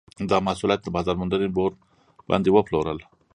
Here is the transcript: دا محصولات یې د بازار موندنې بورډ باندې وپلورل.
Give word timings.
دا 0.29 0.37
محصولات 0.47 0.79
یې 0.81 0.85
د 0.85 0.93
بازار 0.95 1.15
موندنې 1.19 1.47
بورډ 1.55 1.75
باندې 2.29 2.49
وپلورل. 2.51 2.99